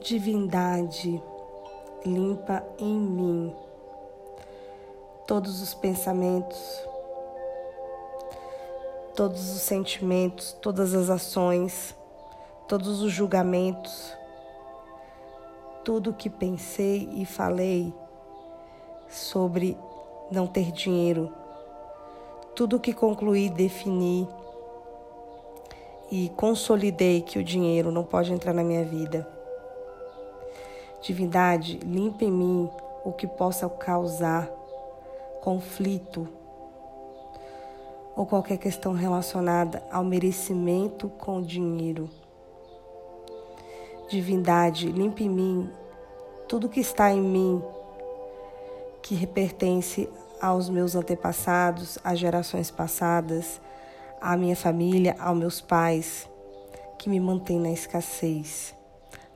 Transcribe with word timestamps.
Divindade, 0.00 1.20
limpa 2.06 2.64
em 2.78 2.94
mim 2.94 3.54
todos 5.26 5.60
os 5.60 5.74
pensamentos, 5.74 6.56
todos 9.14 9.54
os 9.54 9.60
sentimentos, 9.60 10.52
todas 10.62 10.94
as 10.94 11.10
ações, 11.10 11.94
todos 12.68 13.02
os 13.02 13.12
julgamentos, 13.12 14.16
tudo 15.84 16.14
que 16.14 16.30
pensei 16.30 17.08
e 17.12 17.26
falei 17.26 17.92
sobre 19.08 19.76
não 20.30 20.46
ter 20.46 20.70
dinheiro, 20.70 21.32
tudo 22.54 22.78
que 22.78 22.92
concluí 22.92 23.50
defini 23.50 24.28
e 26.10 26.28
consolidei 26.36 27.20
que 27.20 27.38
o 27.38 27.44
dinheiro 27.44 27.90
não 27.90 28.04
pode 28.04 28.32
entrar 28.32 28.54
na 28.54 28.62
minha 28.62 28.84
vida. 28.84 29.37
Divindade, 31.00 31.78
limpa 31.78 32.24
em 32.24 32.30
mim 32.30 32.70
o 33.04 33.12
que 33.12 33.26
possa 33.26 33.68
causar 33.68 34.48
conflito 35.40 36.28
ou 38.16 38.26
qualquer 38.26 38.58
questão 38.58 38.92
relacionada 38.92 39.82
ao 39.92 40.02
merecimento 40.02 41.08
com 41.08 41.40
dinheiro. 41.40 42.10
Divindade, 44.08 44.90
limpe 44.90 45.24
em 45.24 45.28
mim 45.28 45.70
tudo 46.48 46.68
que 46.68 46.80
está 46.80 47.12
em 47.12 47.20
mim 47.20 47.62
que 49.02 49.26
pertence 49.26 50.08
aos 50.40 50.68
meus 50.68 50.94
antepassados, 50.94 51.98
às 52.02 52.18
gerações 52.18 52.70
passadas, 52.70 53.60
à 54.20 54.36
minha 54.36 54.56
família, 54.56 55.16
aos 55.18 55.38
meus 55.38 55.60
pais, 55.60 56.28
que 56.98 57.08
me 57.08 57.20
mantém 57.20 57.58
na 57.58 57.70
escassez, 57.70 58.74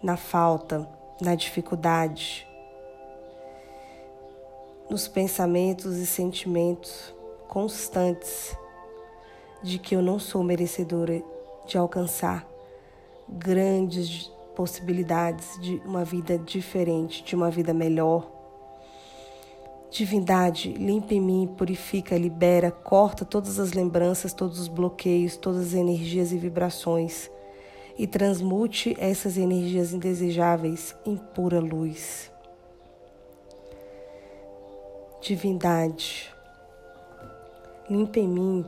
na 0.03 0.17
falta, 0.17 0.89
na 1.21 1.35
dificuldade, 1.35 2.47
nos 4.89 5.09
pensamentos 5.09 5.97
e 5.97 6.07
sentimentos 6.07 7.15
constantes 7.49 8.57
de 9.63 9.79
que 9.79 9.95
eu 9.95 10.03
não 10.03 10.19
sou 10.19 10.43
merecedora 10.43 11.23
de 11.67 11.79
alcançar 11.79 12.47
grandes 13.29 14.31
possibilidades 14.55 15.59
de 15.61 15.81
uma 15.87 16.05
vida 16.05 16.39
diferente, 16.39 17.23
de 17.23 17.35
uma 17.35 17.51
vida 17.51 17.73
melhor. 17.73 18.31
Divindade, 19.91 20.73
limpa 20.73 21.15
em 21.15 21.21
mim, 21.21 21.55
purifica, 21.57 22.17
libera, 22.17 22.71
corta 22.71 23.25
todas 23.25 23.59
as 23.59 23.73
lembranças, 23.73 24.35
todos 24.35 24.59
os 24.59 24.69
bloqueios, 24.69 25.37
todas 25.37 25.69
as 25.69 25.75
energias 25.75 26.33
e 26.33 26.39
vibrações 26.39 27.31
e 27.99 28.07
transmute 28.07 28.97
essas 28.99 29.37
energias 29.37 29.93
indesejáveis 29.93 30.95
em 31.05 31.17
pura 31.17 31.61
luz. 31.61 32.31
Divindade, 35.21 36.35
limpa 37.89 38.19
em 38.19 38.29
mim 38.29 38.67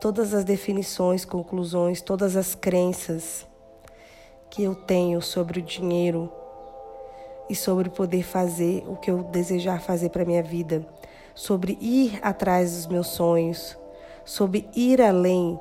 todas 0.00 0.32
as 0.32 0.44
definições, 0.44 1.24
conclusões, 1.24 2.00
todas 2.00 2.34
as 2.34 2.54
crenças 2.54 3.46
que 4.48 4.64
eu 4.64 4.74
tenho 4.74 5.20
sobre 5.20 5.60
o 5.60 5.62
dinheiro 5.62 6.32
e 7.48 7.54
sobre 7.54 7.90
poder 7.90 8.22
fazer 8.22 8.82
o 8.88 8.96
que 8.96 9.10
eu 9.10 9.22
desejar 9.24 9.80
fazer 9.80 10.08
para 10.08 10.24
minha 10.24 10.42
vida, 10.42 10.84
sobre 11.34 11.78
ir 11.80 12.18
atrás 12.22 12.74
dos 12.74 12.86
meus 12.86 13.08
sonhos, 13.08 13.76
sobre 14.24 14.68
ir 14.74 15.02
além 15.02 15.58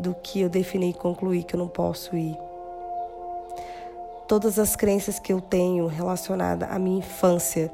do 0.00 0.14
que 0.14 0.40
eu 0.40 0.48
defini 0.48 0.90
e 0.90 0.94
concluí 0.94 1.42
que 1.42 1.54
eu 1.54 1.58
não 1.58 1.68
posso 1.68 2.16
ir. 2.16 2.36
Todas 4.26 4.58
as 4.58 4.74
crenças 4.74 5.18
que 5.18 5.32
eu 5.32 5.40
tenho 5.40 5.86
relacionadas 5.86 6.70
à 6.70 6.78
minha 6.78 6.98
infância, 6.98 7.70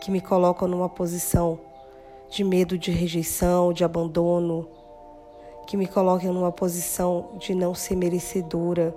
que 0.00 0.10
me 0.10 0.20
colocam 0.20 0.68
numa 0.68 0.88
posição 0.88 1.58
de 2.28 2.44
medo 2.44 2.76
de 2.76 2.90
rejeição, 2.90 3.72
de 3.72 3.84
abandono, 3.84 4.68
que 5.66 5.76
me 5.76 5.86
coloquem 5.86 6.30
numa 6.30 6.52
posição 6.52 7.30
de 7.38 7.54
não 7.54 7.74
ser 7.74 7.96
merecedora, 7.96 8.94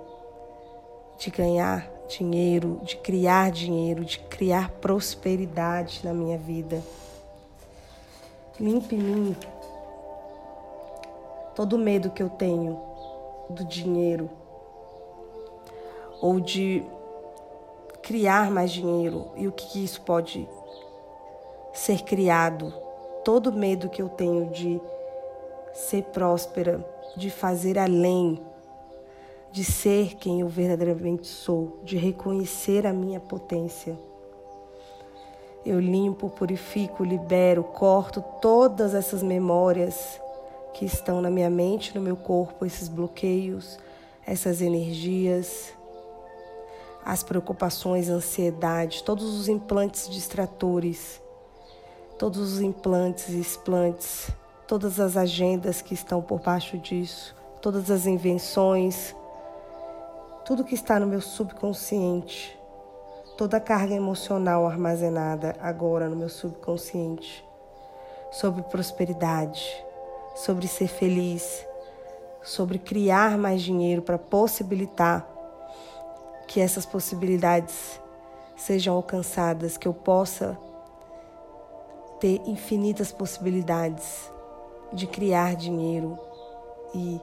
de 1.18 1.30
ganhar 1.30 1.88
dinheiro, 2.08 2.80
de 2.82 2.96
criar 2.96 3.50
dinheiro, 3.50 4.04
de 4.04 4.18
criar 4.18 4.70
prosperidade 4.70 6.00
na 6.04 6.12
minha 6.12 6.36
vida. 6.36 6.82
Limpe 8.58 8.96
em 8.96 8.98
mim 8.98 9.36
todo 11.54 11.78
medo 11.78 12.10
que 12.10 12.22
eu 12.22 12.30
tenho 12.30 12.80
do 13.48 13.64
dinheiro 13.64 14.30
ou 16.20 16.40
de 16.40 16.82
criar 18.00 18.50
mais 18.50 18.70
dinheiro 18.70 19.28
e 19.36 19.46
o 19.46 19.52
que 19.52 19.84
isso 19.84 20.00
pode 20.02 20.48
ser 21.72 22.02
criado, 22.02 22.72
todo 23.24 23.52
medo 23.52 23.88
que 23.88 24.00
eu 24.00 24.08
tenho 24.08 24.50
de 24.50 24.80
ser 25.72 26.04
próspera, 26.04 26.84
de 27.16 27.30
fazer 27.30 27.78
além, 27.78 28.40
de 29.50 29.64
ser 29.64 30.14
quem 30.16 30.40
eu 30.40 30.48
verdadeiramente 30.48 31.26
sou, 31.26 31.78
de 31.84 31.96
reconhecer 31.96 32.86
a 32.86 32.92
minha 32.92 33.20
potência. 33.20 33.98
Eu 35.64 35.78
limpo, 35.78 36.28
purifico, 36.28 37.04
libero, 37.04 37.62
corto 37.62 38.22
todas 38.40 38.94
essas 38.94 39.22
memórias 39.22 40.21
que 40.74 40.84
estão 40.84 41.20
na 41.20 41.30
minha 41.30 41.50
mente, 41.50 41.94
no 41.94 42.00
meu 42.00 42.16
corpo, 42.16 42.64
esses 42.64 42.88
bloqueios, 42.88 43.78
essas 44.26 44.60
energias, 44.60 45.72
as 47.04 47.22
preocupações, 47.22 48.08
ansiedade, 48.08 49.02
todos 49.02 49.38
os 49.38 49.48
implantes 49.48 50.08
distratores, 50.08 51.20
todos 52.18 52.54
os 52.54 52.60
implantes 52.60 53.28
e 53.30 53.40
explantes 53.40 54.32
todas 54.72 54.98
as 54.98 55.18
agendas 55.18 55.82
que 55.82 55.92
estão 55.92 56.22
por 56.22 56.40
baixo 56.40 56.78
disso, 56.78 57.36
todas 57.60 57.90
as 57.90 58.06
invenções, 58.06 59.14
tudo 60.46 60.64
que 60.64 60.74
está 60.74 60.98
no 60.98 61.06
meu 61.06 61.20
subconsciente, 61.20 62.58
toda 63.36 63.58
a 63.58 63.60
carga 63.60 63.92
emocional 63.92 64.66
armazenada 64.66 65.54
agora 65.60 66.08
no 66.08 66.16
meu 66.16 66.30
subconsciente 66.30 67.44
sobre 68.30 68.62
prosperidade, 68.62 69.62
sobre 70.34 70.66
ser 70.66 70.88
feliz, 70.88 71.66
sobre 72.42 72.78
criar 72.78 73.38
mais 73.38 73.62
dinheiro 73.62 74.02
para 74.02 74.18
possibilitar 74.18 75.28
que 76.48 76.60
essas 76.60 76.84
possibilidades 76.84 78.00
sejam 78.56 78.94
alcançadas, 78.94 79.76
que 79.76 79.88
eu 79.88 79.94
possa 79.94 80.58
ter 82.20 82.40
infinitas 82.46 83.10
possibilidades 83.10 84.30
de 84.92 85.06
criar 85.06 85.56
dinheiro 85.56 86.18
e 86.94 87.20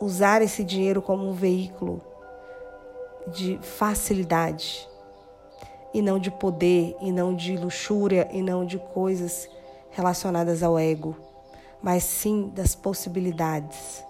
usar 0.00 0.42
esse 0.42 0.64
dinheiro 0.64 1.00
como 1.00 1.28
um 1.28 1.32
veículo 1.32 2.02
de 3.28 3.58
facilidade 3.58 4.88
e 5.92 6.02
não 6.02 6.18
de 6.18 6.30
poder, 6.30 6.96
e 7.00 7.10
não 7.10 7.34
de 7.34 7.56
luxúria, 7.56 8.28
e 8.30 8.42
não 8.42 8.64
de 8.64 8.78
coisas 8.78 9.48
relacionadas 9.90 10.62
ao 10.62 10.78
ego, 10.78 11.16
mas 11.82 12.02
sim 12.04 12.50
das 12.54 12.74
possibilidades, 12.74 14.04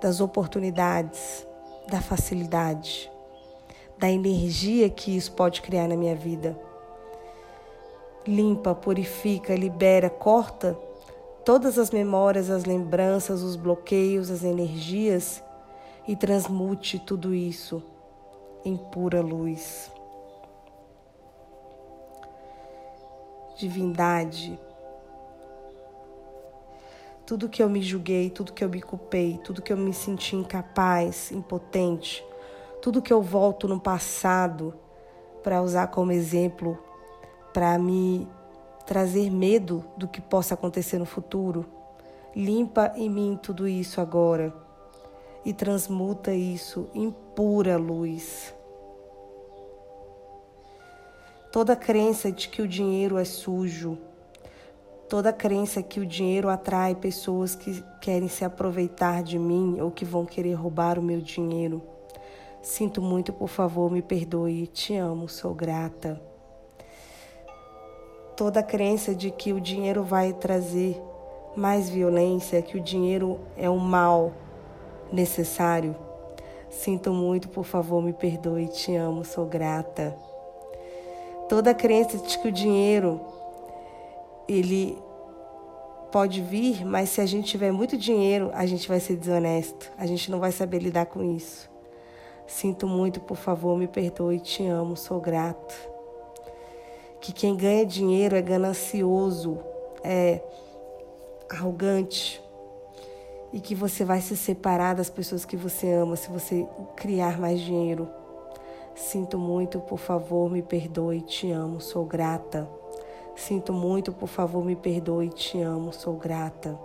das 0.00 0.20
oportunidades, 0.20 1.46
da 1.88 2.00
facilidade, 2.00 3.10
da 3.98 4.10
energia 4.10 4.88
que 4.88 5.16
isso 5.16 5.32
pode 5.32 5.62
criar 5.62 5.88
na 5.88 5.96
minha 5.96 6.14
vida. 6.14 6.58
Limpa, 8.26 8.74
purifica, 8.74 9.54
libera, 9.54 10.08
corta 10.08 10.78
todas 11.44 11.78
as 11.78 11.90
memórias, 11.90 12.50
as 12.50 12.64
lembranças, 12.64 13.42
os 13.42 13.56
bloqueios, 13.56 14.30
as 14.30 14.44
energias 14.44 15.42
e 16.06 16.16
transmute 16.16 16.98
tudo 16.98 17.34
isso 17.34 17.82
em 18.64 18.76
pura 18.76 19.20
luz. 19.20 19.90
Divindade, 23.56 24.58
tudo 27.26 27.48
que 27.48 27.62
eu 27.62 27.68
me 27.68 27.80
julguei, 27.82 28.30
tudo 28.30 28.52
que 28.52 28.64
eu 28.64 28.68
me 28.68 28.82
culpei, 28.82 29.40
tudo 29.44 29.62
que 29.62 29.72
eu 29.72 29.76
me 29.76 29.92
senti 29.92 30.36
incapaz, 30.36 31.30
impotente, 31.30 32.24
tudo 32.80 33.02
que 33.02 33.12
eu 33.12 33.22
volto 33.22 33.68
no 33.68 33.80
passado 33.80 34.74
para 35.42 35.62
usar 35.62 35.88
como 35.88 36.12
exemplo 36.12 36.78
para 37.52 37.78
me 37.78 38.26
trazer 38.86 39.30
medo 39.30 39.84
do 39.96 40.08
que 40.08 40.20
possa 40.20 40.54
acontecer 40.54 40.98
no 40.98 41.06
futuro. 41.06 41.66
Limpa 42.34 42.92
em 42.96 43.08
mim 43.08 43.38
tudo 43.40 43.68
isso 43.68 44.00
agora 44.00 44.54
e 45.44 45.52
transmuta 45.52 46.32
isso 46.32 46.88
em 46.94 47.10
pura 47.34 47.76
luz. 47.76 48.54
Toda 51.52 51.76
crença 51.76 52.32
de 52.32 52.48
que 52.48 52.62
o 52.62 52.68
dinheiro 52.68 53.18
é 53.18 53.24
sujo, 53.24 53.98
Toda 55.12 55.30
crença 55.30 55.82
que 55.82 56.00
o 56.00 56.06
dinheiro 56.06 56.48
atrai 56.48 56.94
pessoas 56.94 57.54
que 57.54 57.84
querem 58.00 58.28
se 58.28 58.46
aproveitar 58.46 59.22
de 59.22 59.38
mim 59.38 59.78
ou 59.78 59.90
que 59.90 60.06
vão 60.06 60.24
querer 60.24 60.54
roubar 60.54 60.98
o 60.98 61.02
meu 61.02 61.20
dinheiro. 61.20 61.82
Sinto 62.62 63.02
muito, 63.02 63.30
por 63.30 63.48
favor, 63.48 63.90
me 63.90 64.00
perdoe. 64.00 64.66
Te 64.68 64.96
amo, 64.96 65.28
sou 65.28 65.52
grata. 65.52 66.18
Toda 68.34 68.62
crença 68.62 69.14
de 69.14 69.30
que 69.30 69.52
o 69.52 69.60
dinheiro 69.60 70.02
vai 70.02 70.32
trazer 70.32 70.98
mais 71.54 71.90
violência, 71.90 72.62
que 72.62 72.78
o 72.78 72.80
dinheiro 72.80 73.38
é 73.54 73.68
um 73.68 73.76
mal 73.76 74.32
necessário. 75.12 75.94
Sinto 76.70 77.12
muito, 77.12 77.50
por 77.50 77.64
favor, 77.64 78.02
me 78.02 78.14
perdoe. 78.14 78.66
Te 78.68 78.96
amo, 78.96 79.26
sou 79.26 79.44
grata. 79.44 80.16
Toda 81.50 81.74
crença 81.74 82.16
de 82.16 82.38
que 82.38 82.48
o 82.48 82.52
dinheiro 82.52 83.20
ele 84.48 84.98
pode 86.10 86.42
vir, 86.42 86.84
mas 86.84 87.08
se 87.08 87.20
a 87.20 87.26
gente 87.26 87.48
tiver 87.48 87.72
muito 87.72 87.96
dinheiro, 87.96 88.50
a 88.52 88.66
gente 88.66 88.86
vai 88.86 89.00
ser 89.00 89.16
desonesto. 89.16 89.90
A 89.96 90.06
gente 90.06 90.30
não 90.30 90.38
vai 90.38 90.52
saber 90.52 90.78
lidar 90.78 91.06
com 91.06 91.24
isso. 91.24 91.70
Sinto 92.46 92.86
muito, 92.86 93.18
por 93.20 93.36
favor, 93.36 93.78
me 93.78 93.88
perdoe, 93.88 94.38
te 94.38 94.66
amo, 94.66 94.96
sou 94.96 95.20
grato. 95.20 95.74
Que 97.20 97.32
quem 97.32 97.56
ganha 97.56 97.86
dinheiro 97.86 98.36
é 98.36 98.42
ganancioso, 98.42 99.58
é 100.04 100.42
arrogante 101.48 102.42
e 103.52 103.60
que 103.60 103.74
você 103.74 104.04
vai 104.04 104.20
se 104.20 104.36
separar 104.36 104.94
das 104.94 105.08
pessoas 105.10 105.44
que 105.44 105.56
você 105.56 105.92
ama 105.92 106.16
se 106.16 106.30
você 106.30 106.66
criar 106.96 107.38
mais 107.38 107.60
dinheiro. 107.60 108.08
Sinto 108.94 109.38
muito, 109.38 109.80
por 109.80 109.98
favor, 109.98 110.50
me 110.50 110.62
perdoe, 110.62 111.22
te 111.22 111.50
amo, 111.50 111.80
sou 111.80 112.04
grata. 112.04 112.68
Sinto 113.34 113.72
muito, 113.72 114.12
por 114.12 114.28
favor, 114.28 114.64
me 114.64 114.76
perdoe, 114.76 115.28
te 115.28 115.60
amo, 115.60 115.92
sou 115.92 116.14
grata. 116.14 116.78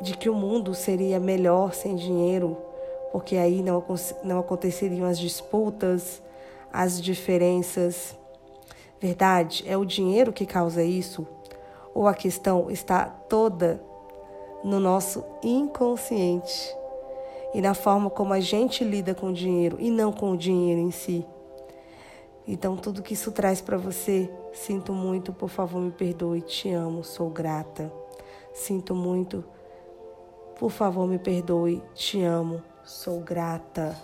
De 0.00 0.16
que 0.16 0.28
o 0.30 0.34
mundo 0.34 0.74
seria 0.74 1.20
melhor 1.20 1.74
sem 1.74 1.96
dinheiro, 1.96 2.56
porque 3.12 3.36
aí 3.36 3.62
não, 3.62 3.84
não 4.22 4.38
aconteceriam 4.38 5.06
as 5.06 5.18
disputas, 5.18 6.22
as 6.72 7.00
diferenças. 7.00 8.16
Verdade? 9.00 9.64
É 9.66 9.76
o 9.76 9.84
dinheiro 9.84 10.32
que 10.32 10.46
causa 10.46 10.82
isso? 10.82 11.26
Ou 11.94 12.06
a 12.06 12.14
questão 12.14 12.70
está 12.70 13.04
toda 13.04 13.82
no 14.62 14.78
nosso 14.78 15.24
inconsciente 15.42 16.74
e 17.52 17.60
na 17.60 17.74
forma 17.74 18.08
como 18.08 18.32
a 18.32 18.40
gente 18.40 18.84
lida 18.84 19.14
com 19.14 19.28
o 19.28 19.32
dinheiro 19.32 19.76
e 19.80 19.90
não 19.90 20.12
com 20.12 20.30
o 20.30 20.36
dinheiro 20.36 20.80
em 20.80 20.90
si? 20.90 21.26
Então, 22.52 22.76
tudo 22.76 23.00
que 23.00 23.14
isso 23.14 23.30
traz 23.30 23.60
para 23.60 23.76
você, 23.76 24.28
sinto 24.52 24.92
muito, 24.92 25.32
por 25.32 25.48
favor, 25.48 25.80
me 25.80 25.92
perdoe, 25.92 26.42
te 26.42 26.68
amo, 26.68 27.04
sou 27.04 27.30
grata. 27.30 27.92
Sinto 28.52 28.92
muito, 28.92 29.44
por 30.58 30.72
favor, 30.72 31.06
me 31.06 31.16
perdoe, 31.16 31.80
te 31.94 32.20
amo, 32.20 32.60
sou 32.82 33.20
grata. 33.20 33.96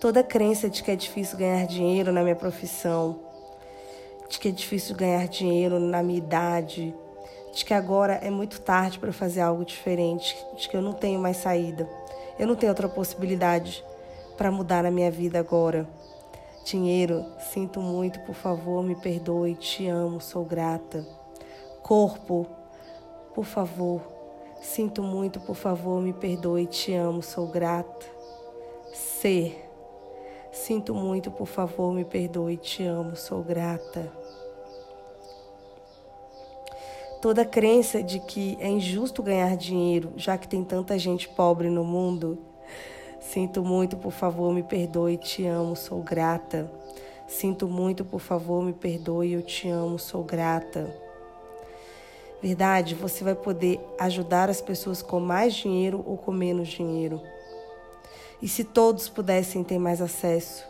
Toda 0.00 0.24
crença 0.24 0.70
de 0.70 0.82
que 0.82 0.90
é 0.90 0.96
difícil 0.96 1.36
ganhar 1.36 1.66
dinheiro 1.66 2.10
na 2.10 2.22
minha 2.22 2.34
profissão, 2.34 3.20
de 4.26 4.38
que 4.38 4.48
é 4.48 4.50
difícil 4.50 4.96
ganhar 4.96 5.28
dinheiro 5.28 5.78
na 5.78 6.02
minha 6.02 6.20
idade, 6.20 6.94
de 7.52 7.64
que 7.66 7.74
agora 7.74 8.14
é 8.14 8.30
muito 8.30 8.62
tarde 8.62 8.98
para 8.98 9.12
fazer 9.12 9.42
algo 9.42 9.62
diferente, 9.62 10.34
de 10.56 10.70
que 10.70 10.74
eu 10.74 10.80
não 10.80 10.94
tenho 10.94 11.20
mais 11.20 11.36
saída, 11.36 11.86
eu 12.38 12.46
não 12.46 12.56
tenho 12.56 12.72
outra 12.72 12.88
possibilidade 12.88 13.84
para 14.38 14.50
mudar 14.50 14.86
a 14.86 14.90
minha 14.90 15.10
vida 15.10 15.38
agora. 15.38 15.99
Dinheiro, 16.64 17.24
sinto 17.52 17.80
muito, 17.80 18.20
por 18.20 18.34
favor, 18.34 18.82
me 18.82 18.94
perdoe, 18.94 19.54
te 19.54 19.88
amo, 19.88 20.20
sou 20.20 20.44
grata. 20.44 21.04
Corpo, 21.82 22.46
por 23.34 23.44
favor, 23.44 24.02
sinto 24.60 25.02
muito, 25.02 25.40
por 25.40 25.56
favor, 25.56 26.00
me 26.00 26.12
perdoe, 26.12 26.66
te 26.66 26.94
amo, 26.94 27.22
sou 27.22 27.46
grata. 27.46 28.06
Ser, 28.92 29.68
sinto 30.52 30.94
muito, 30.94 31.30
por 31.30 31.46
favor, 31.46 31.92
me 31.92 32.04
perdoe, 32.04 32.56
te 32.56 32.84
amo, 32.84 33.16
sou 33.16 33.42
grata. 33.42 34.12
Toda 37.20 37.44
crença 37.44 38.02
de 38.02 38.20
que 38.20 38.56
é 38.60 38.68
injusto 38.68 39.22
ganhar 39.22 39.56
dinheiro, 39.56 40.12
já 40.16 40.38
que 40.38 40.48
tem 40.48 40.64
tanta 40.64 40.98
gente 40.98 41.28
pobre 41.28 41.68
no 41.68 41.84
mundo, 41.84 42.38
Sinto 43.20 43.62
muito, 43.62 43.96
por 43.96 44.12
favor, 44.12 44.52
me 44.52 44.62
perdoe, 44.62 45.16
te 45.16 45.46
amo, 45.46 45.76
sou 45.76 46.02
grata. 46.02 46.70
Sinto 47.28 47.68
muito, 47.68 48.04
por 48.04 48.20
favor, 48.20 48.64
me 48.64 48.72
perdoe, 48.72 49.34
eu 49.34 49.42
te 49.42 49.68
amo, 49.68 49.98
sou 49.98 50.24
grata. 50.24 50.92
Verdade, 52.42 52.94
você 52.94 53.22
vai 53.22 53.34
poder 53.34 53.78
ajudar 53.98 54.48
as 54.48 54.62
pessoas 54.62 55.02
com 55.02 55.20
mais 55.20 55.54
dinheiro 55.54 56.02
ou 56.06 56.16
com 56.16 56.32
menos 56.32 56.68
dinheiro. 56.68 57.20
E 58.40 58.48
se 58.48 58.64
todos 58.64 59.08
pudessem 59.08 59.62
ter 59.62 59.78
mais 59.78 60.00
acesso 60.00 60.66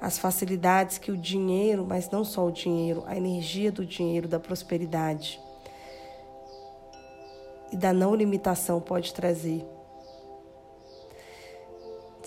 às 0.00 0.16
facilidades 0.16 0.96
que 0.96 1.10
o 1.10 1.16
dinheiro, 1.16 1.84
mas 1.86 2.08
não 2.08 2.24
só 2.24 2.46
o 2.46 2.52
dinheiro, 2.52 3.02
a 3.06 3.16
energia 3.16 3.72
do 3.72 3.84
dinheiro, 3.84 4.28
da 4.28 4.38
prosperidade 4.38 5.40
e 7.72 7.76
da 7.76 7.92
não 7.92 8.14
limitação 8.14 8.80
pode 8.80 9.12
trazer. 9.12 9.66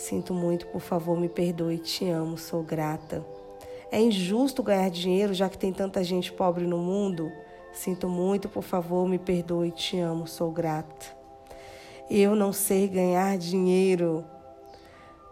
Sinto 0.01 0.33
muito, 0.33 0.65
por 0.65 0.81
favor, 0.81 1.15
me 1.15 1.29
perdoe, 1.29 1.77
te 1.77 2.09
amo, 2.09 2.35
sou 2.35 2.63
grata. 2.63 3.23
É 3.91 4.01
injusto 4.01 4.63
ganhar 4.63 4.89
dinheiro 4.89 5.31
já 5.31 5.47
que 5.47 5.59
tem 5.59 5.71
tanta 5.71 6.03
gente 6.03 6.33
pobre 6.33 6.65
no 6.65 6.79
mundo? 6.79 7.31
Sinto 7.71 8.09
muito, 8.09 8.49
por 8.49 8.63
favor, 8.63 9.07
me 9.07 9.19
perdoe, 9.19 9.69
te 9.69 9.99
amo, 9.99 10.25
sou 10.25 10.51
grata. 10.51 11.05
Eu 12.09 12.35
não 12.35 12.51
sei 12.51 12.87
ganhar 12.87 13.37
dinheiro. 13.37 14.25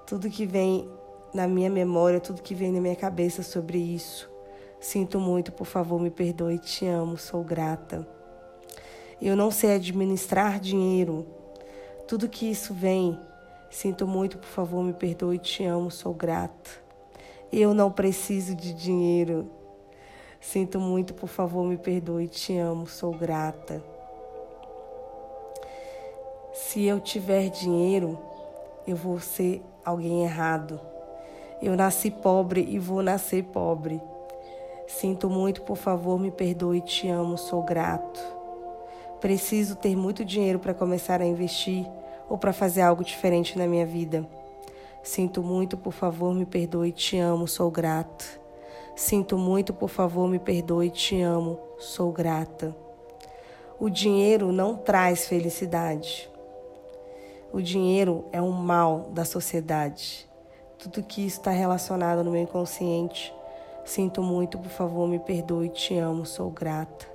Tudo 0.05 0.29
que 0.29 0.45
vem 0.45 0.87
na 1.33 1.47
minha 1.47 1.69
memória, 1.69 2.19
tudo 2.19 2.43
que 2.43 2.53
vem 2.53 2.71
na 2.71 2.79
minha 2.79 2.95
cabeça 2.95 3.41
sobre 3.41 3.79
isso. 3.79 4.29
Sinto 4.79 5.19
muito, 5.19 5.51
por 5.51 5.65
favor, 5.65 5.99
me 5.99 6.11
perdoe, 6.11 6.59
te 6.59 6.85
amo, 6.85 7.17
sou 7.17 7.43
grata. 7.43 8.07
Eu 9.19 9.35
não 9.35 9.49
sei 9.49 9.73
administrar 9.73 10.59
dinheiro. 10.59 11.25
Tudo 12.07 12.29
que 12.29 12.45
isso 12.45 12.71
vem 12.71 13.19
Sinto 13.69 14.07
muito, 14.07 14.39
por 14.39 14.47
favor, 14.47 14.83
me 14.83 14.93
perdoe, 14.93 15.37
te 15.37 15.63
amo, 15.63 15.91
sou 15.91 16.13
grata. 16.13 16.71
Eu 17.51 17.73
não 17.73 17.91
preciso 17.91 18.55
de 18.55 18.73
dinheiro. 18.73 19.47
Sinto 20.41 20.79
muito, 20.79 21.13
por 21.13 21.29
favor, 21.29 21.63
me 21.63 21.77
perdoe, 21.77 22.27
te 22.27 22.57
amo, 22.57 22.87
sou 22.87 23.13
grata. 23.13 23.83
Se 26.53 26.83
eu 26.83 26.99
tiver 26.99 27.49
dinheiro, 27.49 28.17
eu 28.87 28.95
vou 28.95 29.19
ser 29.19 29.61
alguém 29.85 30.23
errado. 30.23 30.79
Eu 31.61 31.75
nasci 31.75 32.09
pobre 32.09 32.65
e 32.67 32.79
vou 32.79 33.03
nascer 33.03 33.43
pobre. 33.43 34.01
Sinto 34.87 35.29
muito, 35.29 35.61
por 35.61 35.77
favor, 35.77 36.19
me 36.19 36.31
perdoe, 36.31 36.81
te 36.81 37.07
amo, 37.07 37.37
sou 37.37 37.61
grato. 37.61 38.19
Preciso 39.21 39.75
ter 39.75 39.95
muito 39.95 40.25
dinheiro 40.25 40.57
para 40.57 40.73
começar 40.73 41.21
a 41.21 41.25
investir 41.25 41.85
ou 42.29 42.37
para 42.37 42.53
fazer 42.53 42.81
algo 42.81 43.03
diferente 43.03 43.57
na 43.57 43.67
minha 43.67 43.85
vida. 43.85 44.25
Sinto 45.01 45.41
muito, 45.41 45.75
por 45.75 45.91
favor, 45.91 46.33
me 46.33 46.45
perdoe, 46.45 46.91
te 46.91 47.17
amo, 47.17 47.47
sou 47.47 47.71
grata. 47.71 48.25
Sinto 48.95 49.37
muito, 49.37 49.73
por 49.73 49.89
favor, 49.89 50.29
me 50.29 50.37
perdoe, 50.39 50.89
te 50.89 51.19
amo, 51.21 51.57
sou 51.79 52.11
grata. 52.11 52.75
O 53.79 53.89
dinheiro 53.89 54.51
não 54.51 54.75
traz 54.75 55.25
felicidade. 55.25 56.29
O 57.51 57.61
dinheiro 57.61 58.25
é 58.31 58.41
um 58.41 58.51
mal 58.51 59.09
da 59.11 59.25
sociedade. 59.25 60.29
Tudo 60.77 61.01
que 61.01 61.25
está 61.25 61.49
relacionado 61.49 62.23
no 62.23 62.31
meu 62.31 62.41
inconsciente. 62.41 63.33
Sinto 63.85 64.21
muito, 64.21 64.59
por 64.59 64.69
favor, 64.69 65.07
me 65.07 65.17
perdoe, 65.17 65.69
te 65.69 65.97
amo, 65.97 66.25
sou 66.25 66.51
grata. 66.51 67.07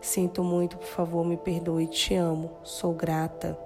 Sinto 0.00 0.44
muito, 0.44 0.76
por 0.76 0.86
favor, 0.86 1.24
me 1.24 1.36
perdoe, 1.36 1.86
te 1.86 2.14
amo, 2.14 2.50
sou 2.62 2.92
grata. 2.92 3.58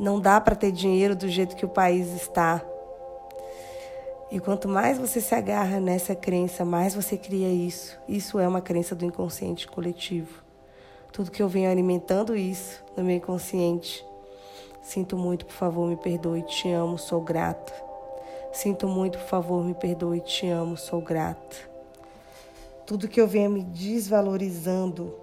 Não 0.00 0.18
dá 0.18 0.40
para 0.40 0.56
ter 0.56 0.72
dinheiro 0.72 1.14
do 1.14 1.28
jeito 1.28 1.54
que 1.54 1.66
o 1.66 1.68
país 1.68 2.08
está. 2.14 2.64
E 4.30 4.40
quanto 4.40 4.66
mais 4.66 4.96
você 4.96 5.20
se 5.20 5.34
agarra 5.34 5.78
nessa 5.78 6.14
crença, 6.14 6.64
mais 6.64 6.94
você 6.94 7.18
cria 7.18 7.50
isso. 7.50 8.00
Isso 8.08 8.38
é 8.38 8.48
uma 8.48 8.62
crença 8.62 8.94
do 8.94 9.04
inconsciente 9.04 9.68
coletivo. 9.68 10.42
Tudo 11.12 11.30
que 11.30 11.42
eu 11.42 11.50
venho 11.50 11.70
alimentando 11.70 12.34
isso 12.34 12.82
no 12.96 13.04
meu 13.04 13.16
inconsciente. 13.16 14.02
Sinto 14.80 15.18
muito, 15.18 15.44
por 15.44 15.52
favor, 15.52 15.86
me 15.86 15.96
perdoe, 15.98 16.40
te 16.44 16.70
amo, 16.70 16.96
sou 16.96 17.20
grata. 17.20 17.74
Sinto 18.54 18.88
muito, 18.88 19.18
por 19.18 19.28
favor, 19.28 19.62
me 19.62 19.74
perdoe, 19.74 20.20
te 20.20 20.48
amo, 20.48 20.78
sou 20.78 21.02
grata. 21.02 21.56
Tudo 22.86 23.06
que 23.06 23.20
eu 23.20 23.28
venho 23.28 23.50
me 23.50 23.62
desvalorizando 23.62 25.14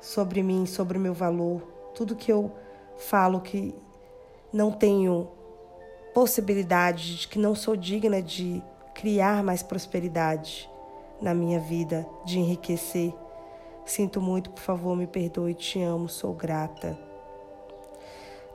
sobre 0.00 0.40
mim, 0.40 0.66
sobre 0.66 0.96
o 0.98 1.00
meu 1.00 1.12
valor, 1.12 1.62
tudo 1.96 2.14
que 2.14 2.30
eu 2.30 2.52
falo 2.96 3.40
que 3.40 3.74
não 4.52 4.70
tenho 4.70 5.28
possibilidade, 6.14 7.16
de 7.16 7.28
que 7.28 7.38
não 7.38 7.54
sou 7.54 7.76
digna 7.76 8.22
de 8.22 8.62
criar 8.94 9.42
mais 9.42 9.62
prosperidade. 9.62 10.70
na 11.20 11.32
minha 11.32 11.58
vida, 11.60 12.06
de 12.26 12.38
enriquecer. 12.38 13.14
Sinto 13.86 14.20
muito, 14.20 14.50
por 14.50 14.60
favor, 14.60 14.96
me 14.96 15.06
perdoe, 15.06 15.54
te 15.54 15.80
amo, 15.80 16.08
sou 16.08 16.34
grata. 16.34 16.98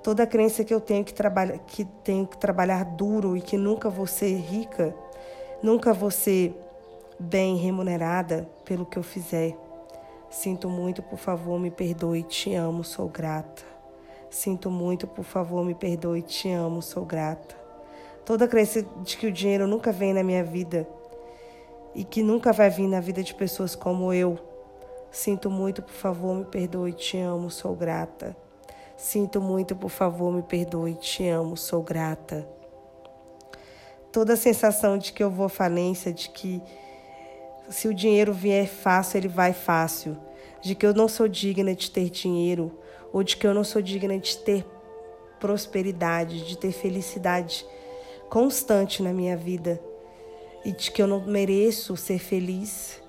Toda 0.03 0.27
crença 0.27 0.63
que 0.63 0.73
eu 0.73 0.79
tenho 0.79 1.03
que 1.03 1.13
trabalhar, 1.13 1.57
que 1.59 1.85
tenho 2.03 2.27
que 2.27 2.37
trabalhar 2.37 2.83
duro 2.83 3.35
e 3.35 3.41
que 3.41 3.57
nunca 3.57 3.89
vou 3.89 4.05
ser 4.05 4.35
rica, 4.37 4.93
nunca 5.63 5.93
vou 5.93 6.11
ser 6.11 6.53
bem 7.19 7.55
remunerada 7.55 8.47
pelo 8.65 8.85
que 8.85 8.97
eu 8.99 9.03
fizer. 9.03 9.57
Sinto 10.29 10.69
muito, 10.69 11.01
por 11.01 11.17
favor, 11.17 11.59
me 11.59 11.71
perdoe, 11.71 12.23
te 12.23 12.53
amo, 12.53 12.83
sou 12.83 13.07
grata. 13.07 13.63
Sinto 14.29 14.69
muito, 14.69 15.07
por 15.07 15.25
favor, 15.25 15.65
me 15.65 15.73
perdoe, 15.73 16.21
te 16.21 16.51
amo, 16.51 16.81
sou 16.81 17.03
grata. 17.03 17.55
Toda 18.23 18.47
crença 18.47 18.85
de 19.03 19.17
que 19.17 19.25
o 19.25 19.31
dinheiro 19.31 19.65
nunca 19.65 19.91
vem 19.91 20.13
na 20.13 20.23
minha 20.23 20.43
vida 20.43 20.87
e 21.95 22.03
que 22.03 22.21
nunca 22.21 22.53
vai 22.53 22.69
vir 22.69 22.87
na 22.87 22.99
vida 22.99 23.23
de 23.23 23.33
pessoas 23.33 23.75
como 23.75 24.13
eu. 24.13 24.37
Sinto 25.11 25.49
muito, 25.49 25.81
por 25.81 25.93
favor, 25.93 26.35
me 26.35 26.45
perdoe, 26.45 26.93
te 26.93 27.17
amo, 27.17 27.49
sou 27.49 27.75
grata. 27.75 28.37
Sinto 28.95 29.41
muito, 29.41 29.75
por 29.75 29.89
favor, 29.89 30.31
me 30.31 30.43
perdoe, 30.43 30.93
te 30.93 31.27
amo, 31.27 31.57
sou 31.57 31.81
grata. 31.81 32.47
Toda 34.11 34.33
a 34.33 34.37
sensação 34.37 34.97
de 34.97 35.11
que 35.11 35.23
eu 35.23 35.31
vou 35.31 35.47
à 35.47 35.49
falência, 35.49 36.13
de 36.13 36.29
que 36.29 36.61
se 37.69 37.87
o 37.87 37.93
dinheiro 37.93 38.33
vier 38.33 38.67
fácil, 38.67 39.17
ele 39.17 39.27
vai 39.27 39.53
fácil, 39.53 40.17
de 40.61 40.75
que 40.75 40.85
eu 40.85 40.93
não 40.93 41.07
sou 41.07 41.27
digna 41.27 41.73
de 41.73 41.89
ter 41.89 42.09
dinheiro, 42.09 42.77
ou 43.11 43.23
de 43.23 43.37
que 43.37 43.45
eu 43.45 43.53
não 43.53 43.63
sou 43.63 43.81
digna 43.81 44.17
de 44.17 44.37
ter 44.37 44.65
prosperidade, 45.39 46.45
de 46.45 46.57
ter 46.57 46.71
felicidade 46.71 47.65
constante 48.29 49.01
na 49.01 49.11
minha 49.11 49.35
vida 49.35 49.81
e 50.63 50.71
de 50.71 50.91
que 50.91 51.01
eu 51.01 51.07
não 51.07 51.21
mereço 51.25 51.95
ser 51.95 52.19
feliz. 52.19 53.01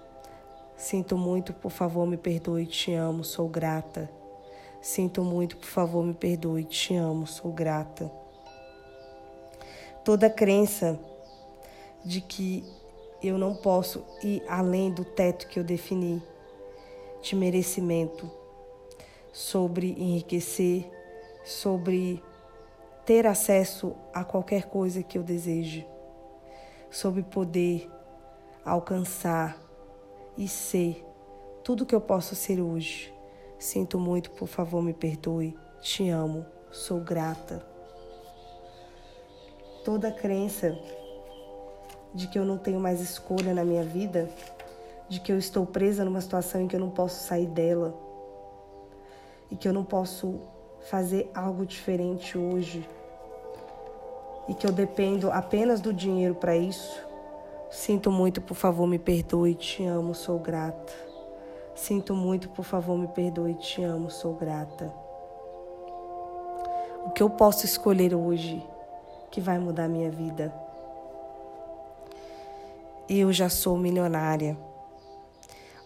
Sinto 0.76 1.18
muito, 1.18 1.52
por 1.52 1.70
favor, 1.70 2.06
me 2.06 2.16
perdoe, 2.16 2.66
te 2.66 2.92
amo, 2.94 3.22
sou 3.22 3.48
grata. 3.48 4.10
Sinto 4.80 5.22
muito, 5.22 5.58
por 5.58 5.66
favor, 5.66 6.04
me 6.04 6.14
perdoe, 6.14 6.64
te 6.64 6.94
amo, 6.94 7.26
sou 7.26 7.52
grata. 7.52 8.10
Toda 10.04 10.30
crença 10.30 10.98
de 12.02 12.22
que 12.22 12.64
eu 13.22 13.36
não 13.36 13.54
posso 13.54 14.02
ir 14.22 14.42
além 14.48 14.90
do 14.90 15.04
teto 15.04 15.46
que 15.48 15.58
eu 15.58 15.64
defini 15.64 16.22
de 17.20 17.36
merecimento 17.36 18.39
sobre 19.32 19.92
enriquecer, 19.92 20.90
sobre 21.44 22.22
ter 23.04 23.26
acesso 23.26 23.94
a 24.12 24.24
qualquer 24.24 24.64
coisa 24.64 25.02
que 25.02 25.16
eu 25.18 25.22
deseje, 25.22 25.86
sobre 26.90 27.22
poder 27.22 27.90
alcançar 28.64 29.58
e 30.36 30.46
ser 30.46 31.04
tudo 31.64 31.86
que 31.86 31.94
eu 31.94 32.00
posso 32.00 32.34
ser 32.34 32.60
hoje. 32.60 33.12
Sinto 33.58 33.98
muito, 33.98 34.30
por 34.30 34.48
favor, 34.48 34.82
me 34.82 34.94
perdoe. 34.94 35.56
Te 35.80 36.08
amo, 36.08 36.44
sou 36.70 37.00
grata. 37.00 37.64
Toda 39.84 40.12
crença 40.12 40.78
de 42.14 42.26
que 42.26 42.38
eu 42.38 42.44
não 42.44 42.58
tenho 42.58 42.80
mais 42.80 43.00
escolha 43.00 43.54
na 43.54 43.64
minha 43.64 43.82
vida, 43.82 44.28
de 45.08 45.20
que 45.20 45.32
eu 45.32 45.38
estou 45.38 45.64
presa 45.64 46.04
numa 46.04 46.20
situação 46.20 46.60
em 46.60 46.68
que 46.68 46.76
eu 46.76 46.80
não 46.80 46.90
posso 46.90 47.26
sair 47.26 47.46
dela 47.46 48.09
e 49.50 49.56
que 49.56 49.66
eu 49.68 49.72
não 49.72 49.84
posso 49.84 50.40
fazer 50.80 51.30
algo 51.34 51.66
diferente 51.66 52.38
hoje 52.38 52.88
e 54.48 54.54
que 54.54 54.66
eu 54.66 54.72
dependo 54.72 55.30
apenas 55.30 55.80
do 55.80 55.92
dinheiro 55.92 56.34
para 56.34 56.56
isso. 56.56 57.04
Sinto 57.70 58.10
muito, 58.10 58.40
por 58.40 58.54
favor, 58.54 58.86
me 58.86 58.98
perdoe, 58.98 59.54
te 59.54 59.84
amo, 59.84 60.14
sou 60.14 60.38
grata. 60.38 60.92
Sinto 61.74 62.14
muito, 62.14 62.48
por 62.48 62.64
favor, 62.64 62.98
me 62.98 63.06
perdoe, 63.06 63.54
te 63.54 63.82
amo, 63.82 64.10
sou 64.10 64.34
grata. 64.34 64.92
O 67.06 67.10
que 67.10 67.22
eu 67.22 67.30
posso 67.30 67.64
escolher 67.64 68.14
hoje 68.14 68.62
que 69.30 69.40
vai 69.40 69.58
mudar 69.58 69.88
minha 69.88 70.10
vida? 70.10 70.52
Eu 73.08 73.32
já 73.32 73.48
sou 73.48 73.78
milionária. 73.78 74.58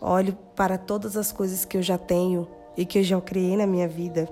Olho 0.00 0.37
para 0.56 0.76
todas 0.76 1.16
as 1.16 1.30
coisas 1.30 1.64
que 1.64 1.76
eu 1.76 1.83
já 1.83 1.97
tenho 1.97 2.49
e 2.76 2.85
que 2.85 2.99
eu 2.99 3.02
já 3.02 3.21
criei 3.21 3.57
na 3.57 3.66
minha 3.66 3.88
vida 3.88 4.28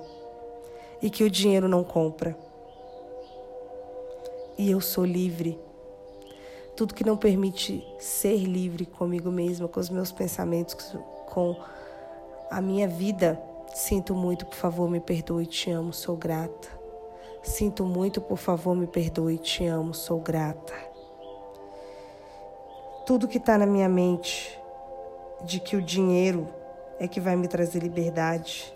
e 1.00 1.10
que 1.10 1.24
o 1.24 1.30
dinheiro 1.30 1.68
não 1.68 1.82
compra. 1.82 2.36
E 4.56 4.70
eu 4.70 4.80
sou 4.80 5.04
livre. 5.04 5.58
Tudo 6.76 6.94
que 6.94 7.04
não 7.04 7.16
permite 7.16 7.84
ser 7.98 8.36
livre 8.44 8.86
comigo 8.86 9.30
mesma, 9.30 9.68
com 9.68 9.80
os 9.80 9.90
meus 9.90 10.12
pensamentos, 10.12 10.74
com 11.26 11.56
a 12.50 12.60
minha 12.60 12.88
vida, 12.88 13.40
sinto 13.74 14.14
muito, 14.14 14.46
por 14.46 14.54
favor, 14.54 14.88
me 14.88 15.00
perdoe, 15.00 15.46
te 15.46 15.70
amo, 15.70 15.92
sou 15.92 16.16
grata. 16.16 16.68
Sinto 17.42 17.84
muito, 17.84 18.20
por 18.20 18.38
favor, 18.38 18.74
me 18.76 18.86
perdoe, 18.86 19.38
te 19.38 19.66
amo, 19.66 19.92
sou 19.92 20.20
grata. 20.20 20.72
Tudo 23.04 23.26
que 23.26 23.38
está 23.38 23.58
na 23.58 23.66
minha 23.66 23.88
mente 23.88 24.58
de 25.44 25.58
que 25.58 25.74
o 25.74 25.82
dinheiro 25.82 26.46
é 26.98 27.08
que 27.08 27.20
vai 27.20 27.36
me 27.36 27.48
trazer 27.48 27.80
liberdade. 27.80 28.72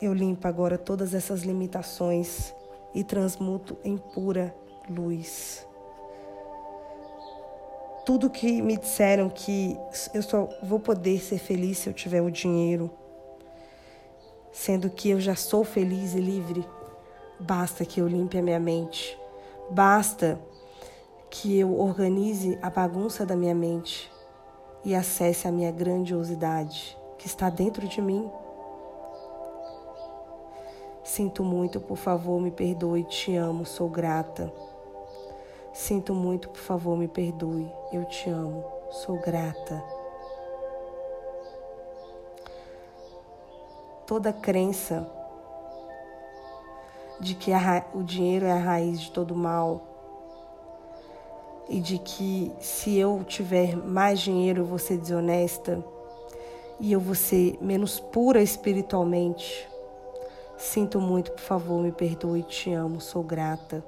Eu 0.00 0.12
limpo 0.14 0.46
agora 0.46 0.78
todas 0.78 1.14
essas 1.14 1.42
limitações 1.42 2.54
e 2.94 3.02
transmuto 3.02 3.76
em 3.84 3.96
pura 3.96 4.54
luz. 4.88 5.66
Tudo 8.06 8.30
que 8.30 8.62
me 8.62 8.76
disseram 8.76 9.28
que 9.28 9.76
eu 10.14 10.22
só 10.22 10.48
vou 10.62 10.80
poder 10.80 11.20
ser 11.20 11.38
feliz 11.38 11.78
se 11.78 11.88
eu 11.88 11.92
tiver 11.92 12.22
o 12.22 12.30
dinheiro, 12.30 12.90
sendo 14.52 14.88
que 14.88 15.10
eu 15.10 15.20
já 15.20 15.34
sou 15.34 15.64
feliz 15.64 16.14
e 16.14 16.20
livre, 16.20 16.64
basta 17.38 17.84
que 17.84 18.00
eu 18.00 18.08
limpe 18.08 18.38
a 18.38 18.42
minha 18.42 18.58
mente, 18.58 19.18
basta 19.70 20.40
que 21.28 21.58
eu 21.58 21.78
organize 21.78 22.58
a 22.62 22.70
bagunça 22.70 23.26
da 23.26 23.36
minha 23.36 23.54
mente 23.54 24.10
e 24.88 24.94
acesse 24.94 25.46
a 25.46 25.52
minha 25.52 25.70
grandiosidade 25.70 26.96
que 27.18 27.26
está 27.26 27.50
dentro 27.50 27.86
de 27.86 28.00
mim. 28.00 28.32
Sinto 31.04 31.44
muito, 31.44 31.78
por 31.78 31.98
favor, 31.98 32.40
me 32.40 32.50
perdoe, 32.50 33.04
te 33.04 33.36
amo, 33.36 33.66
sou 33.66 33.90
grata. 33.90 34.50
Sinto 35.74 36.14
muito, 36.14 36.48
por 36.48 36.60
favor, 36.60 36.96
me 36.96 37.06
perdoe, 37.06 37.70
eu 37.92 38.06
te 38.06 38.30
amo, 38.30 38.64
sou 38.90 39.20
grata. 39.20 39.84
Toda 44.06 44.32
crença 44.32 45.06
de 47.20 47.34
que 47.34 47.50
o 47.92 48.02
dinheiro 48.02 48.46
é 48.46 48.52
a 48.52 48.58
raiz 48.58 49.00
de 49.00 49.10
todo 49.10 49.36
mal 49.36 49.87
e 51.68 51.80
de 51.80 51.98
que 51.98 52.50
se 52.60 52.96
eu 52.96 53.22
tiver 53.24 53.76
mais 53.76 54.20
dinheiro 54.20 54.62
eu 54.62 54.66
vou 54.66 54.78
ser 54.78 54.96
desonesta 54.96 55.84
e 56.80 56.92
eu 56.92 57.00
vou 57.00 57.14
ser 57.14 57.58
menos 57.60 58.00
pura 58.00 58.40
espiritualmente. 58.42 59.68
Sinto 60.56 61.00
muito, 61.00 61.32
por 61.32 61.40
favor, 61.40 61.82
me 61.82 61.92
perdoe, 61.92 62.42
te 62.42 62.72
amo, 62.72 63.00
sou 63.00 63.22
grata. 63.22 63.84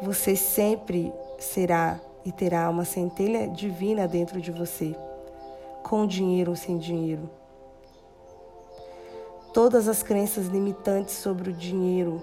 Você 0.00 0.36
sempre 0.36 1.12
será 1.38 2.00
e 2.24 2.32
terá 2.32 2.68
uma 2.70 2.84
centelha 2.84 3.46
divina 3.48 4.08
dentro 4.08 4.40
de 4.40 4.50
você, 4.50 4.96
com 5.82 6.06
dinheiro 6.06 6.50
ou 6.50 6.56
sem 6.56 6.78
dinheiro. 6.78 7.28
Todas 9.52 9.86
as 9.86 10.02
crenças 10.02 10.46
limitantes 10.46 11.14
sobre 11.14 11.50
o 11.50 11.52
dinheiro 11.52 12.22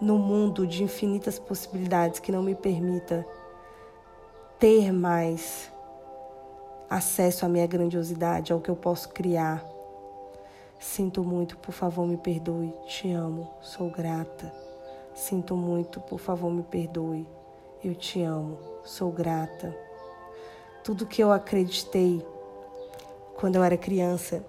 no 0.00 0.18
mundo 0.18 0.66
de 0.66 0.82
infinitas 0.82 1.38
possibilidades 1.38 2.20
que 2.20 2.30
não 2.30 2.42
me 2.42 2.54
permita 2.54 3.26
ter 4.58 4.92
mais 4.92 5.72
acesso 6.88 7.44
à 7.44 7.48
minha 7.48 7.66
grandiosidade, 7.66 8.52
ao 8.52 8.60
que 8.60 8.70
eu 8.70 8.76
posso 8.76 9.08
criar. 9.10 9.64
Sinto 10.78 11.24
muito, 11.24 11.56
por 11.58 11.72
favor, 11.72 12.06
me 12.06 12.16
perdoe. 12.16 12.72
Te 12.86 13.10
amo, 13.12 13.50
sou 13.60 13.90
grata. 13.90 14.52
Sinto 15.14 15.56
muito, 15.56 16.00
por 16.00 16.18
favor, 16.18 16.50
me 16.50 16.62
perdoe. 16.62 17.26
Eu 17.82 17.94
te 17.94 18.22
amo, 18.22 18.58
sou 18.84 19.10
grata. 19.10 19.76
Tudo 20.84 21.06
que 21.06 21.22
eu 21.22 21.32
acreditei 21.32 22.24
quando 23.36 23.56
eu 23.56 23.62
era 23.62 23.76
criança, 23.76 24.44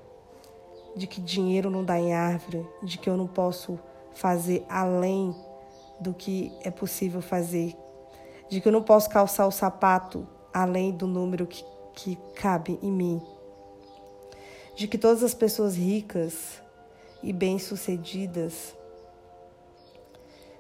de 0.96 1.06
que 1.06 1.22
dinheiro 1.22 1.70
não 1.70 1.84
dá 1.84 2.00
em 2.00 2.14
árvore, 2.14 2.66
de 2.82 2.98
que 2.98 3.10
eu 3.10 3.16
não 3.16 3.28
posso 3.28 3.80
fazer 4.14 4.66
além 4.70 5.36
do 6.00 6.14
que 6.14 6.52
é 6.64 6.72
possível 6.72 7.22
fazer, 7.22 7.76
de 8.50 8.62
que 8.62 8.68
eu 8.68 8.72
não 8.72 8.82
posso 8.82 9.10
calçar 9.10 9.48
o 9.48 9.52
sapato 9.52 10.28
além 10.54 10.92
do 10.92 11.06
número 11.08 11.46
que, 11.46 11.64
que 11.94 12.16
cabe 12.36 12.80
em 12.82 12.92
mim, 12.92 13.22
de 14.76 14.88
que 14.88 14.98
todas 14.98 15.24
as 15.24 15.34
pessoas 15.34 15.76
ricas 15.76 16.62
e 17.22 17.34
bem-sucedidas 17.34 18.76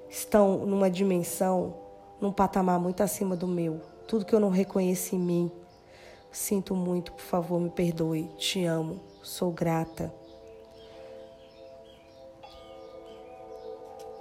estão 0.09 0.65
numa 0.65 0.89
dimensão 0.89 1.75
num 2.19 2.31
patamar 2.31 2.79
muito 2.79 3.01
acima 3.01 3.35
do 3.35 3.47
meu. 3.47 3.81
Tudo 4.07 4.25
que 4.25 4.35
eu 4.35 4.39
não 4.39 4.49
reconheço 4.49 5.15
em 5.15 5.19
mim, 5.19 5.51
sinto 6.31 6.75
muito, 6.75 7.13
por 7.13 7.21
favor, 7.21 7.59
me 7.59 7.69
perdoe. 7.69 8.29
Te 8.37 8.65
amo, 8.65 8.99
sou 9.23 9.51
grata. 9.51 10.18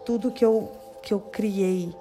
Tudo 0.08 0.30
que 0.30 0.42
eu, 0.42 0.72
que 1.02 1.12
eu 1.12 1.20
criei 1.20 1.94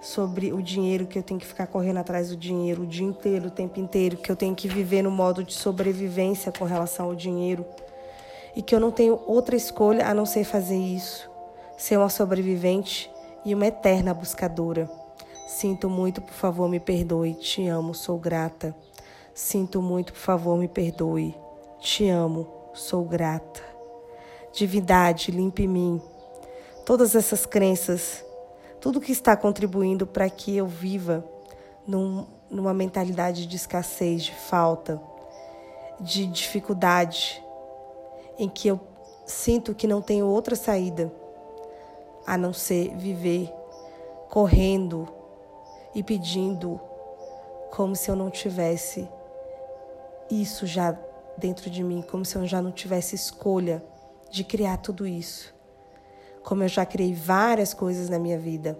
sobre 0.00 0.52
o 0.52 0.60
dinheiro, 0.60 1.06
que 1.06 1.16
eu 1.16 1.22
tenho 1.22 1.38
que 1.38 1.46
ficar 1.46 1.68
correndo 1.68 1.98
atrás 1.98 2.30
do 2.30 2.36
dinheiro 2.36 2.82
o 2.82 2.86
dia 2.88 3.06
inteiro, 3.06 3.46
o 3.46 3.50
tempo 3.52 3.78
inteiro, 3.78 4.16
que 4.16 4.32
eu 4.32 4.34
tenho 4.34 4.52
que 4.52 4.66
viver 4.66 5.02
no 5.02 5.12
modo 5.12 5.44
de 5.44 5.54
sobrevivência 5.54 6.50
com 6.50 6.64
relação 6.64 7.06
ao 7.06 7.14
dinheiro 7.14 7.64
e 8.56 8.60
que 8.60 8.74
eu 8.74 8.80
não 8.80 8.90
tenho 8.90 9.16
outra 9.28 9.54
escolha 9.54 10.08
a 10.08 10.12
não 10.12 10.26
ser 10.26 10.42
fazer 10.42 10.76
isso, 10.76 11.30
ser 11.78 11.98
uma 11.98 12.08
sobrevivente 12.08 13.08
e 13.44 13.54
uma 13.54 13.68
eterna 13.68 14.12
buscadora. 14.12 14.90
Sinto 15.46 15.88
muito, 15.88 16.20
por 16.20 16.34
favor, 16.34 16.68
me 16.68 16.80
perdoe. 16.80 17.34
Te 17.34 17.64
amo, 17.68 17.94
sou 17.94 18.18
grata. 18.18 18.74
Sinto 19.32 19.80
muito, 19.80 20.12
por 20.14 20.18
favor, 20.18 20.58
me 20.58 20.66
perdoe. 20.66 21.32
Te 21.78 22.08
amo, 22.08 22.48
sou 22.74 23.04
grata. 23.04 23.62
Divindade, 24.52 25.30
limpe 25.30 25.68
mim. 25.68 26.02
Todas 26.90 27.14
essas 27.14 27.46
crenças, 27.46 28.24
tudo 28.80 29.00
que 29.00 29.12
está 29.12 29.36
contribuindo 29.36 30.08
para 30.08 30.28
que 30.28 30.56
eu 30.56 30.66
viva 30.66 31.24
num, 31.86 32.26
numa 32.50 32.74
mentalidade 32.74 33.46
de 33.46 33.54
escassez, 33.54 34.24
de 34.24 34.34
falta, 34.34 35.00
de 36.00 36.26
dificuldade, 36.26 37.40
em 38.36 38.48
que 38.48 38.66
eu 38.66 38.80
sinto 39.24 39.72
que 39.72 39.86
não 39.86 40.02
tenho 40.02 40.26
outra 40.26 40.56
saída 40.56 41.12
a 42.26 42.36
não 42.36 42.52
ser 42.52 42.96
viver 42.96 43.48
correndo 44.28 45.08
e 45.94 46.02
pedindo 46.02 46.80
como 47.70 47.94
se 47.94 48.10
eu 48.10 48.16
não 48.16 48.30
tivesse 48.30 49.08
isso 50.28 50.66
já 50.66 50.98
dentro 51.38 51.70
de 51.70 51.84
mim, 51.84 52.02
como 52.02 52.24
se 52.24 52.34
eu 52.34 52.44
já 52.48 52.60
não 52.60 52.72
tivesse 52.72 53.14
escolha 53.14 53.80
de 54.28 54.42
criar 54.42 54.78
tudo 54.78 55.06
isso. 55.06 55.59
Como 56.42 56.62
eu 56.62 56.68
já 56.68 56.84
criei 56.86 57.14
várias 57.14 57.74
coisas 57.74 58.08
na 58.08 58.18
minha 58.18 58.38
vida. 58.38 58.78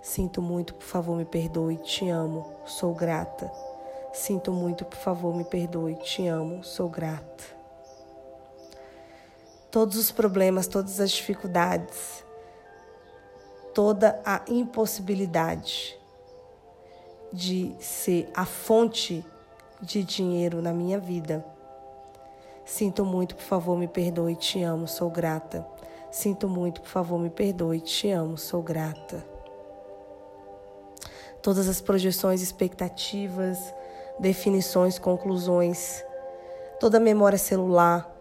Sinto 0.00 0.42
muito, 0.42 0.74
por 0.74 0.84
favor, 0.84 1.16
me 1.16 1.24
perdoe, 1.24 1.76
te 1.76 2.08
amo, 2.08 2.44
sou 2.66 2.94
grata. 2.94 3.50
Sinto 4.12 4.52
muito, 4.52 4.84
por 4.84 4.98
favor, 4.98 5.34
me 5.34 5.44
perdoe, 5.44 5.94
te 5.96 6.26
amo, 6.26 6.62
sou 6.62 6.88
grata. 6.88 7.44
Todos 9.70 9.96
os 9.96 10.10
problemas, 10.10 10.66
todas 10.66 11.00
as 11.00 11.10
dificuldades, 11.10 12.22
toda 13.72 14.20
a 14.24 14.42
impossibilidade 14.48 15.98
de 17.32 17.74
ser 17.80 18.30
a 18.34 18.44
fonte 18.44 19.24
de 19.80 20.04
dinheiro 20.04 20.60
na 20.60 20.72
minha 20.72 20.98
vida. 20.98 21.44
Sinto 22.64 23.04
muito, 23.04 23.34
por 23.34 23.44
favor, 23.44 23.78
me 23.78 23.88
perdoe, 23.88 24.36
te 24.36 24.62
amo, 24.62 24.86
sou 24.86 25.10
grata. 25.10 25.66
Sinto 26.12 26.46
muito, 26.46 26.82
por 26.82 26.90
favor, 26.90 27.18
me 27.18 27.30
perdoe, 27.30 27.80
te 27.80 28.10
amo, 28.10 28.36
sou 28.36 28.62
grata. 28.62 29.26
Todas 31.40 31.66
as 31.66 31.80
projeções, 31.80 32.42
expectativas, 32.42 33.58
definições, 34.18 34.98
conclusões, 34.98 36.04
toda 36.78 36.98
a 36.98 37.00
memória 37.00 37.38
celular, 37.38 38.14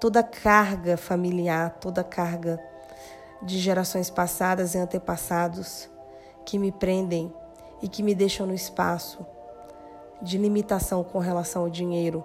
toda 0.00 0.20
a 0.20 0.22
carga 0.22 0.96
familiar, 0.96 1.78
toda 1.78 2.00
a 2.00 2.04
carga 2.04 2.58
de 3.42 3.58
gerações 3.58 4.08
passadas 4.08 4.74
e 4.74 4.78
antepassados 4.78 5.86
que 6.46 6.58
me 6.58 6.72
prendem 6.72 7.30
e 7.82 7.88
que 7.88 8.02
me 8.02 8.14
deixam 8.14 8.46
no 8.46 8.54
espaço 8.54 9.24
de 10.22 10.38
limitação 10.38 11.04
com 11.04 11.18
relação 11.18 11.60
ao 11.60 11.68
dinheiro. 11.68 12.24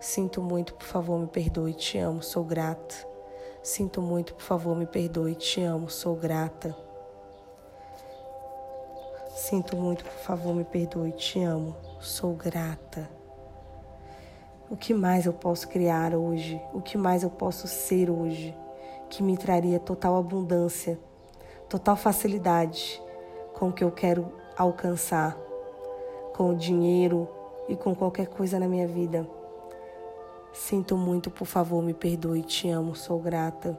Sinto 0.00 0.42
muito, 0.42 0.74
por 0.74 0.88
favor, 0.88 1.20
me 1.20 1.28
perdoe, 1.28 1.72
te 1.72 1.98
amo, 1.98 2.20
sou 2.20 2.42
grata. 2.42 3.09
Sinto 3.62 4.00
muito, 4.00 4.34
por 4.34 4.42
favor, 4.42 4.74
me 4.74 4.86
perdoe, 4.86 5.34
te 5.34 5.62
amo, 5.62 5.90
sou 5.90 6.16
grata. 6.16 6.74
Sinto 9.34 9.76
muito, 9.76 10.02
por 10.02 10.12
favor, 10.14 10.54
me 10.54 10.64
perdoe, 10.64 11.12
te 11.12 11.42
amo, 11.42 11.76
sou 12.00 12.34
grata. 12.34 13.08
O 14.70 14.76
que 14.76 14.94
mais 14.94 15.26
eu 15.26 15.32
posso 15.32 15.68
criar 15.68 16.14
hoje? 16.14 16.60
O 16.72 16.80
que 16.80 16.96
mais 16.96 17.22
eu 17.22 17.30
posso 17.30 17.68
ser 17.68 18.08
hoje? 18.08 18.56
Que 19.10 19.22
me 19.22 19.36
traria 19.36 19.78
total 19.78 20.16
abundância, 20.16 20.98
total 21.68 21.96
facilidade 21.96 23.02
com 23.54 23.68
o 23.68 23.72
que 23.72 23.84
eu 23.84 23.90
quero 23.90 24.32
alcançar 24.56 25.36
com 26.34 26.50
o 26.50 26.56
dinheiro 26.56 27.28
e 27.68 27.76
com 27.76 27.94
qualquer 27.94 28.26
coisa 28.28 28.58
na 28.58 28.66
minha 28.66 28.88
vida. 28.88 29.28
Sinto 30.52 30.96
muito, 30.96 31.30
por 31.30 31.46
favor, 31.46 31.82
me 31.82 31.94
perdoe, 31.94 32.42
te 32.42 32.68
amo, 32.68 32.94
sou 32.94 33.20
grata. 33.20 33.78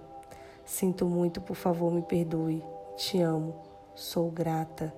Sinto 0.66 1.06
muito, 1.06 1.42
por 1.42 1.56
favor, 1.56 1.92
me 1.92 2.02
perdoe, 2.02 2.64
te 2.96 3.22
amo, 3.22 3.56
sou 3.94 4.32
grata. 4.32 4.94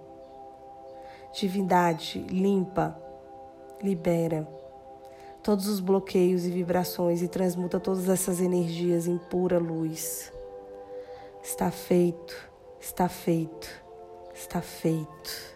Divindade, 1.33 2.19
limpa, 2.29 2.97
libera 3.81 4.47
todos 5.43 5.67
os 5.67 5.81
bloqueios 5.81 6.45
e 6.45 6.49
vibrações 6.49 7.21
e 7.21 7.27
transmuta 7.27 7.77
todas 7.77 8.07
essas 8.07 8.39
energias 8.39 9.05
em 9.07 9.17
pura 9.17 9.59
luz. 9.59 10.31
Está 11.43 11.69
feito, 11.69 12.33
está 12.79 13.09
feito, 13.09 13.67
está 14.33 14.61
feito. 14.61 15.52